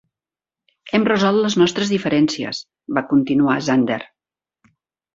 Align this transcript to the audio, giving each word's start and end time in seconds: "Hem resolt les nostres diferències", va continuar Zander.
"Hem 0.97 1.05
resolt 1.09 1.41
les 1.43 1.59
nostres 1.63 1.93
diferències", 1.95 2.65
va 2.99 3.07
continuar 3.15 3.63
Zander. 3.71 4.03